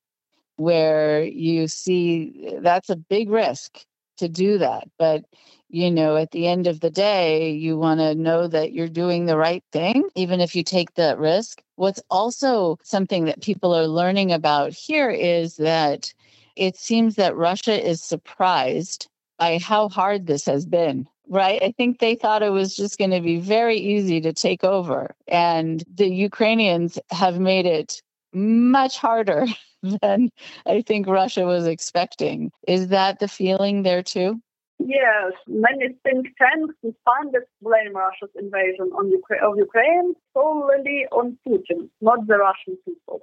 [0.57, 3.85] where you see that's a big risk
[4.17, 4.87] to do that.
[4.99, 5.23] But,
[5.69, 9.25] you know, at the end of the day, you want to know that you're doing
[9.25, 11.63] the right thing, even if you take that risk.
[11.77, 16.13] What's also something that people are learning about here is that
[16.55, 21.63] it seems that Russia is surprised by how hard this has been right?
[21.63, 25.15] I think they thought it was just going to be very easy to take over.
[25.29, 28.01] And the Ukrainians have made it
[28.33, 29.45] much harder
[30.01, 30.29] than
[30.65, 32.51] I think Russia was expecting.
[32.67, 34.41] Is that the feeling there too?
[34.79, 41.37] Yes, many think tanks and funders blame Russia's invasion on Ukra- of Ukraine solely on
[41.47, 43.21] Putin, not the Russian people.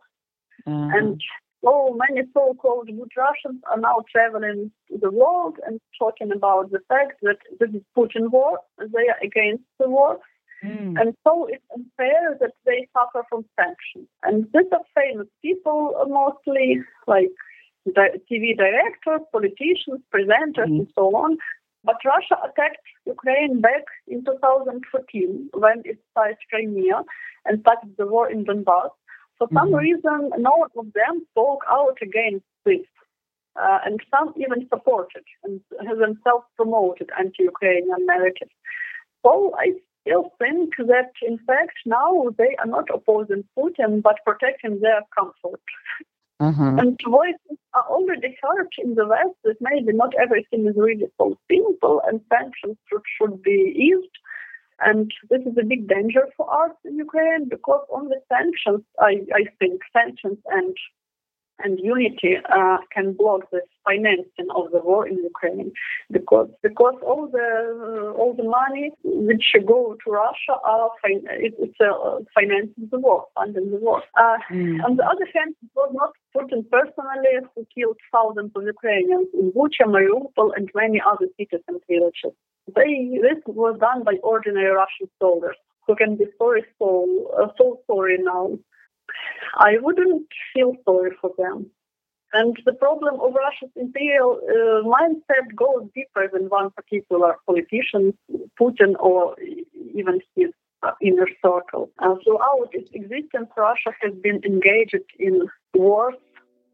[0.67, 0.97] Uh-huh.
[0.97, 1.21] And
[1.65, 6.81] so many so-called good Russians are now traveling to the world and talking about the
[6.89, 10.19] fact that this is Putin war, they are against the war,
[10.65, 11.01] mm.
[11.01, 14.09] and so it's unfair that they suffer from sanctions.
[14.23, 17.31] And these are famous people, mostly like
[17.97, 20.81] TV directors, politicians, presenters, mm.
[20.81, 21.39] and so on.
[21.85, 27.03] But Russia attacked Ukraine back in 2014 when it started Crimea
[27.45, 28.91] and started the war in Donbass.
[29.39, 29.87] For some mm-hmm.
[29.87, 32.87] reason, no one of them spoke out against this.
[33.61, 38.49] Uh, and some even supported and themselves promoted anti-Ukrainian narrative.
[39.25, 44.81] So I still think that, in fact, now they are not opposing Putin, but protecting
[44.81, 45.61] their comfort.
[46.41, 46.79] Mm-hmm.
[46.79, 51.37] And voices are already heard in the West that maybe not everything is really so
[51.51, 54.17] simple and sanctions should, should be eased.
[54.81, 59.45] And this is a big danger for us in Ukraine because only sanctions, I, I
[59.59, 60.77] think, sanctions and
[61.63, 65.73] and unity uh, can block the financing of the war in Ukraine
[66.11, 67.49] because because all the
[67.87, 72.99] uh, all the money which go to Russia are fin- it, it's uh, financing the
[72.99, 74.03] war, funding the war.
[74.19, 74.85] Mm.
[74.85, 79.53] On the other hand, it was not Putin personally who killed thousands of Ukrainians in
[79.53, 82.35] Bucha, Mariupol, and many other cities and villages.
[82.77, 85.57] They, this was done by ordinary Russian soldiers
[85.89, 86.89] who can be sorry so
[87.41, 88.59] uh, so sorry now
[89.55, 91.71] I wouldn't feel sorry for them.
[92.33, 98.17] And the problem of Russia's imperial uh, mindset goes deeper than one particular politician,
[98.61, 99.35] Putin, or
[99.95, 100.51] even his
[100.83, 101.91] uh, inner circle.
[101.99, 106.15] Uh, throughout its existence, Russia has been engaged in wars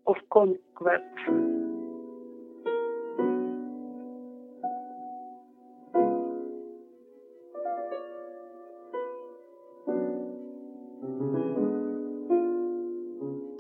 [0.07, 1.05] of conquest.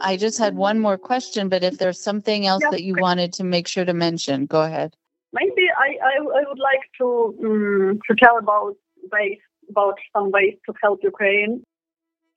[0.04, 3.44] I just had one more question, but if there's something else that you wanted to
[3.44, 4.94] make sure to mention, go ahead.
[5.32, 8.76] Maybe I, I, I would like to um, to tell about
[9.10, 9.38] ways
[9.70, 11.64] about some ways to help Ukraine.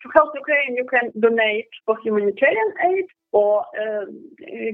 [0.03, 4.05] To help Ukraine, you can donate for humanitarian aid or uh,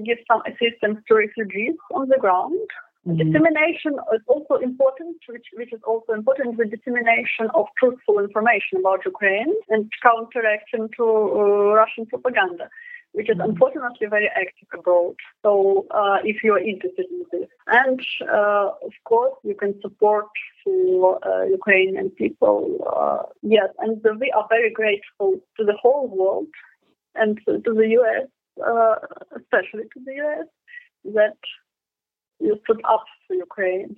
[0.06, 2.68] give some assistance to refugees on the ground.
[3.08, 3.18] Mm-hmm.
[3.18, 9.04] Dissemination is also important, which, which is also important, the dissemination of truthful information about
[9.06, 12.70] Ukraine and counteraction to uh, Russian propaganda,
[13.12, 13.50] which is mm-hmm.
[13.50, 15.16] unfortunately very active abroad.
[15.42, 17.50] So uh, if you are interested in this.
[17.68, 20.28] And uh, of course, you can support
[20.64, 22.62] for uh, Ukrainian people.
[22.88, 26.48] Uh, yes, and we are very grateful to the whole world
[27.16, 28.28] and to the US,
[28.66, 28.96] uh,
[29.36, 30.48] especially to the US,
[31.16, 31.38] that
[32.44, 33.96] you stood up for Ukraine.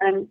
[0.00, 0.28] And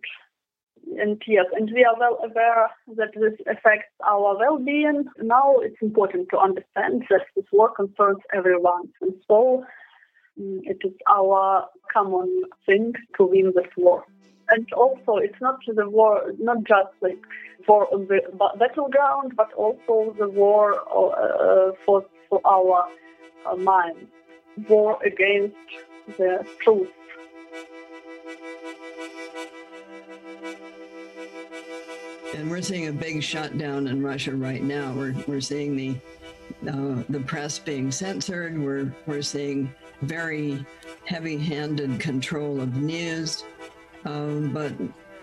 [0.98, 5.04] and yes, and we are well aware that this affects our well-being.
[5.18, 9.64] Now it's important to understand that this war concerns everyone, and so
[10.38, 14.04] um, it is our common thing to win this war.
[14.48, 17.22] And also, it's not the war, not just like
[17.68, 18.20] war on the
[18.58, 22.88] battleground, but also the war uh, for for our
[23.46, 24.10] uh, minds,
[24.68, 25.56] war against
[26.18, 26.88] the truth
[32.34, 34.92] And we're seeing a big shutdown in Russia right now.
[34.92, 35.96] We're, we're seeing the
[36.68, 38.58] uh, the press being censored.
[38.58, 39.72] We're we're seeing
[40.02, 40.64] very
[41.06, 43.44] heavy-handed control of news.
[44.04, 44.72] Um, but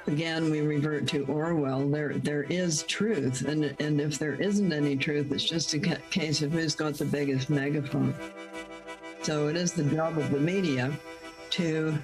[0.07, 1.87] again, we revert to Orwell.
[1.89, 6.41] There there is truth, and and if there isn't any truth, it's just a case
[6.41, 8.13] of who's got the biggest megaphone.
[9.21, 10.91] So it is the job of the media
[11.51, 11.97] to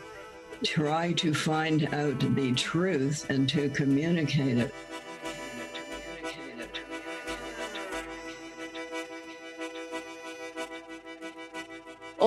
[0.63, 4.73] try to find out the truth and to communicate it.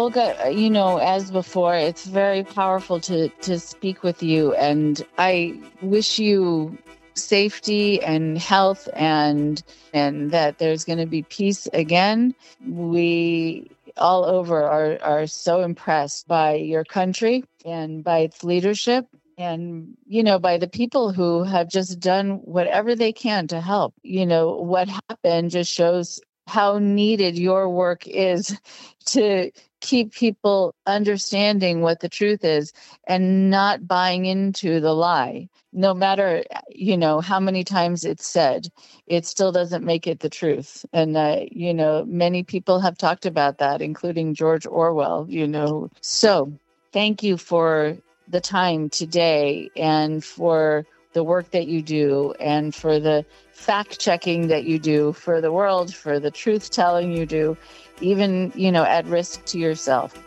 [0.06, 5.58] Olga, you know, as before, it's very powerful to to speak with you, and I
[5.82, 6.78] wish you
[7.14, 9.60] safety and health, and
[9.92, 12.36] and that there's going to be peace again.
[12.64, 19.06] We all over are, are so impressed by your country and by its leadership
[19.38, 23.94] and you know by the people who have just done whatever they can to help
[24.02, 28.58] you know what happened just shows how needed your work is
[29.06, 29.50] to
[29.86, 32.72] keep people understanding what the truth is
[33.06, 35.48] and not buying into the lie.
[35.72, 38.66] No matter you know how many times it's said
[39.06, 40.84] it still doesn't make it the truth.
[40.92, 45.88] And uh, you know many people have talked about that including george orwell you know.
[46.00, 46.52] So
[46.92, 47.96] thank you for
[48.28, 54.48] the time today and for the work that you do and for the fact checking
[54.48, 57.56] that you do for the world for the truth telling you do
[58.00, 60.22] even you know at risk to yourself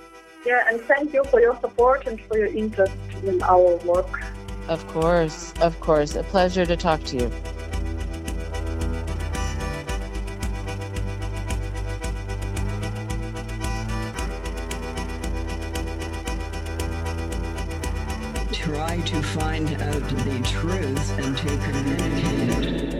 [0.45, 2.93] yeah and thank you for your support and for your interest
[3.24, 4.24] in our work
[4.70, 6.15] of course, of course.
[6.15, 7.32] A pleasure to talk to you.
[18.53, 22.99] Try to find out the truth and to communicate it.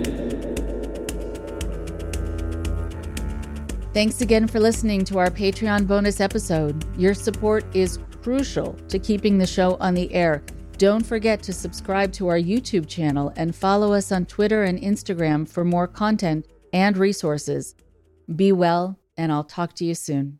[3.92, 6.86] Thanks again for listening to our Patreon bonus episode.
[6.96, 10.44] Your support is crucial to keeping the show on the air.
[10.78, 15.50] Don't forget to subscribe to our YouTube channel and follow us on Twitter and Instagram
[15.50, 17.74] for more content and resources.
[18.36, 20.39] Be well, and I'll talk to you soon.